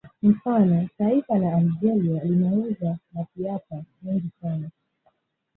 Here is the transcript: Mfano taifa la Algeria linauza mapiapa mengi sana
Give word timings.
Mfano 0.21 0.89
taifa 0.97 1.37
la 1.37 1.55
Algeria 1.55 2.23
linauza 2.23 2.97
mapiapa 3.13 3.83
mengi 4.01 4.29
sana 4.41 4.69